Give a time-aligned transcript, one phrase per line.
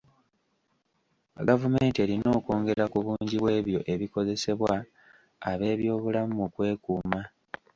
[1.47, 4.73] Gavumenti erina okwongera ku bungi bw'ebyo ebikozesebwa
[5.51, 7.21] ab'ebyobulamu mu kwekuuma